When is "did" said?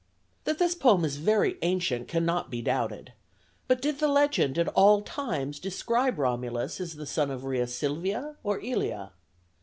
3.83-3.99